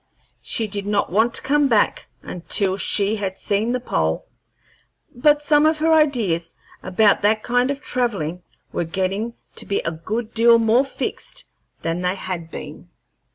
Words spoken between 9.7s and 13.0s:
a good deal more fixed than they had been.